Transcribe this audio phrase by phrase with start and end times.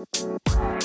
[0.00, 0.79] Música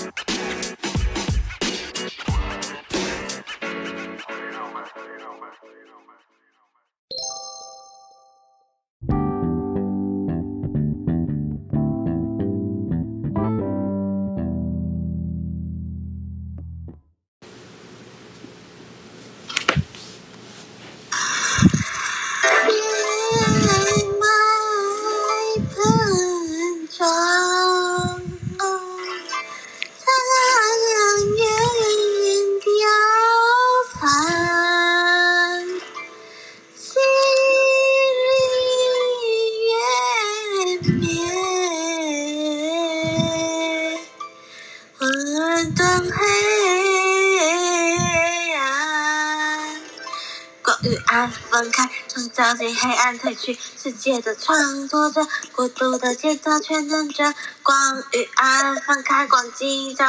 [50.61, 57.33] 光与暗分开，从交集黑暗褪去，世界的创作者，孤独的建造全能者。
[57.63, 60.05] 光与暗分开，光进交，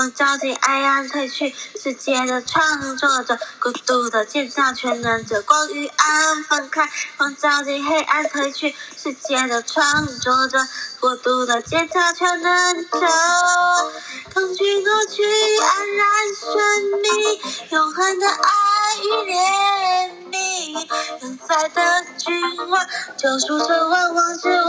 [0.00, 5.42] 光照进黑暗褪去，世界的创作者，孤独的建造全能者。
[5.42, 6.88] 光与暗分开，
[7.18, 10.66] 光照进黑暗褪去，世界的创作者，
[11.00, 12.98] 孤独的建造全能者。
[14.32, 15.22] 恐惧过去，
[15.58, 20.88] 安然生命，永恒的爱与怜悯，
[21.20, 22.86] 永在的君王，
[23.18, 24.59] 救赎者万王之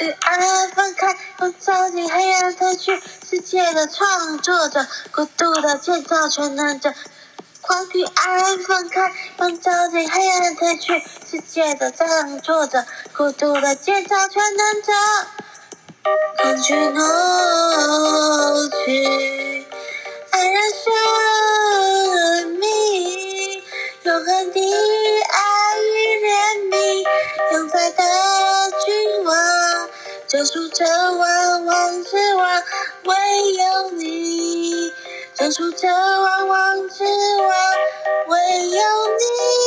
[0.00, 6.92] 与爱分开，我走进黑暗褪去，世界的创作者，孤独的建造全能者。
[7.60, 12.84] 光与爱分开，我走进黑暗褪去，世界的创作者，
[13.16, 14.92] 孤独的建造全能者。
[16.42, 17.00] 恐惧呢
[30.36, 32.64] 这数着万万之万，
[33.04, 33.14] 唯
[33.52, 34.92] 有你。
[35.32, 37.56] 这数着万万之万，
[38.26, 38.80] 唯有
[39.16, 39.63] 你。